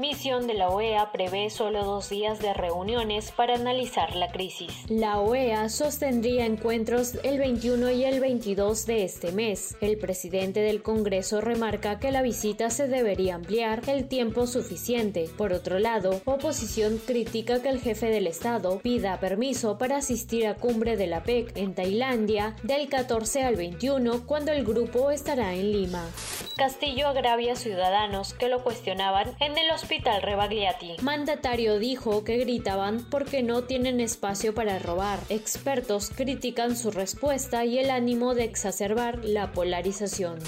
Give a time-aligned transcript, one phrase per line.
[0.00, 4.72] Misión de la OEA prevé solo dos días de reuniones para analizar la crisis.
[4.88, 9.76] La OEA sostendría encuentros el 21 y el 22 de este mes.
[9.82, 15.28] El presidente del Congreso remarca que la visita se debería ampliar el tiempo suficiente.
[15.36, 20.54] Por otro lado, oposición critica que el jefe del Estado pida permiso para asistir a
[20.54, 25.72] cumbre de la PEC en Tailandia del 14 al 21 cuando el grupo estará en
[25.72, 26.08] Lima.
[26.56, 30.96] Castillo agravia a ciudadanos que lo cuestionaban en el hospital Rebagliati.
[31.02, 35.18] Mandatario dijo que gritaban porque no tienen espacio para robar.
[35.28, 40.38] Expertos critican su respuesta y el ánimo de exacerbar la polarización.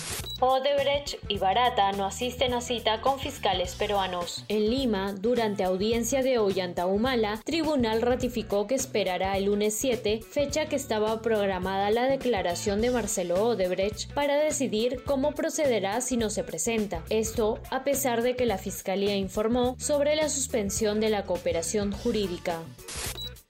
[0.45, 4.45] Odebrecht y Barata no asisten a cita con fiscales peruanos.
[4.49, 10.67] En Lima, durante audiencia de Ollanta Humala, tribunal ratificó que esperará el lunes 7, fecha
[10.67, 16.43] que estaba programada la declaración de Marcelo Odebrecht para decidir cómo procederá si no se
[16.43, 17.05] presenta.
[17.09, 22.59] Esto a pesar de que la Fiscalía informó sobre la suspensión de la cooperación jurídica.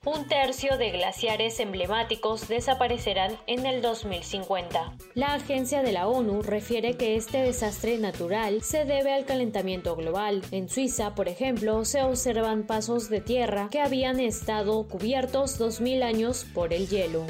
[0.05, 4.97] Un tercio de glaciares emblemáticos desaparecerán en el 2050.
[5.15, 10.43] La agencia de la ONU refiere que este desastre natural se debe al calentamiento global.
[10.51, 16.47] En Suiza, por ejemplo, se observan pasos de tierra que habían estado cubiertos 2.000 años
[16.53, 17.25] por el hielo.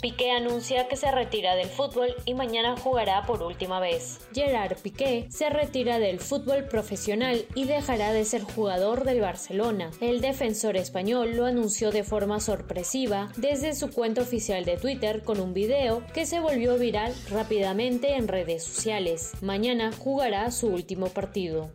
[0.00, 4.20] Piqué anuncia que se retira del fútbol y mañana jugará por última vez.
[4.32, 9.90] Gerard Piqué se retira del fútbol profesional y dejará de ser jugador del Barcelona.
[10.00, 15.40] El defensor español lo anunció de forma sorpresiva desde su cuenta oficial de Twitter con
[15.40, 19.32] un video que se volvió viral rápidamente en redes sociales.
[19.42, 21.72] Mañana jugará su último partido.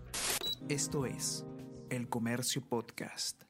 [0.69, 1.45] Esto es
[1.89, 3.43] El Comercio Podcast.